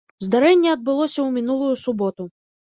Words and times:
Здарэнне 0.27 0.71
адбылося 0.77 1.15
ў 1.23 1.29
мінулую 1.37 1.71
суботу. 1.85 2.23